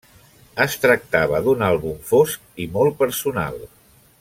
[0.63, 3.63] Es tractava d'un àlbum fosc i molt personal.